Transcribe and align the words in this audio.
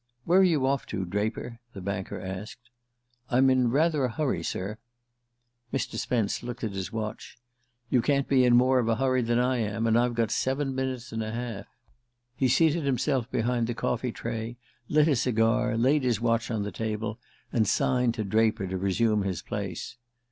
"Where 0.25 0.39
are 0.39 0.43
you 0.43 0.65
off 0.65 0.87
to, 0.87 1.05
Draper?" 1.05 1.59
the 1.73 1.79
banker 1.81 2.19
asked. 2.19 2.71
"I'm 3.29 3.51
in 3.51 3.69
rather 3.69 4.03
a 4.05 4.09
hurry, 4.11 4.41
sir" 4.41 4.79
Mr. 5.71 5.95
Spence 5.97 6.41
looked 6.41 6.63
at 6.63 6.71
his 6.73 6.91
watch. 6.91 7.37
"You 7.91 8.01
can't 8.01 8.27
be 8.27 8.43
in 8.43 8.55
more 8.55 8.79
of 8.79 8.87
a 8.89 8.95
hurry 8.95 9.21
than 9.21 9.37
I 9.37 9.57
am; 9.57 9.85
and 9.85 9.99
I've 9.99 10.15
got 10.15 10.31
seven 10.31 10.73
minutes 10.73 11.11
and 11.11 11.21
a 11.21 11.31
half." 11.31 11.67
He 12.35 12.47
seated 12.47 12.83
himself 12.83 13.29
behind 13.29 13.67
the 13.67 13.75
coffee 13.75 14.11
tray, 14.11 14.57
lit 14.89 15.07
a 15.07 15.15
cigar, 15.15 15.77
laid 15.77 16.01
his 16.03 16.19
watch 16.19 16.49
on 16.49 16.63
the 16.63 16.71
table, 16.71 17.19
and 17.53 17.67
signed 17.67 18.15
to 18.15 18.23
Draper 18.23 18.65
to 18.65 18.79
resume 18.79 19.21
his 19.21 19.43
place. 19.43 19.97